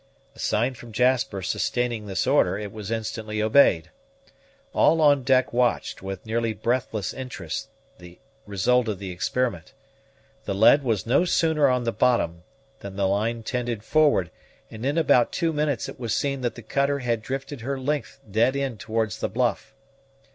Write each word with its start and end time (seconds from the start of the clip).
A 0.33 0.39
sign 0.39 0.73
from 0.73 0.91
Jasper 0.91 1.43
sustaining 1.43 2.07
this 2.07 2.25
order, 2.25 2.57
it 2.57 2.71
was 2.71 2.89
instantly 2.89 3.39
obeyed. 3.39 3.91
All 4.73 4.99
on 4.99 5.21
deck 5.21 5.53
watched, 5.53 6.01
with 6.01 6.25
nearly 6.25 6.53
breathless 6.55 7.13
interest, 7.13 7.69
the 7.99 8.17
result 8.47 8.87
of 8.87 8.97
the 8.97 9.11
experiment. 9.11 9.73
The 10.45 10.55
lead 10.55 10.81
was 10.81 11.05
no 11.05 11.23
sooner 11.23 11.67
on 11.67 11.83
the 11.83 11.91
bottom, 11.91 12.41
than 12.79 12.95
the 12.95 13.07
line 13.07 13.43
tended 13.43 13.83
forward, 13.83 14.31
and 14.71 14.83
in 14.87 14.97
about 14.97 15.31
two 15.31 15.53
minutes 15.53 15.87
it 15.87 15.99
was 15.99 16.17
seen 16.17 16.41
that 16.41 16.55
the 16.55 16.63
cutter 16.63 16.97
had 16.97 17.21
drifted 17.21 17.61
her 17.61 17.79
length 17.79 18.19
dead 18.27 18.55
in 18.55 18.79
towards 18.79 19.19
the 19.19 19.29
bluff. 19.29 19.75